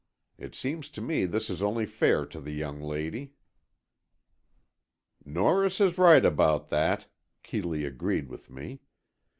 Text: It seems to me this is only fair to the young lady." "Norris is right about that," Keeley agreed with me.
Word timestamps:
It 0.39 0.55
seems 0.55 0.89
to 0.97 0.99
me 0.99 1.27
this 1.27 1.47
is 1.47 1.61
only 1.61 1.85
fair 1.85 2.25
to 2.25 2.39
the 2.41 2.51
young 2.53 2.81
lady." 2.81 3.33
"Norris 5.23 5.79
is 5.79 5.99
right 5.99 6.25
about 6.25 6.69
that," 6.69 7.05
Keeley 7.43 7.85
agreed 7.85 8.27
with 8.27 8.49
me. 8.49 8.79